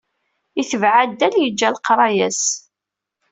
Itbeɛ 0.61 0.93
addal, 1.03 1.35
yeǧǧa 1.39 1.69
leqraya-s. 1.75 2.43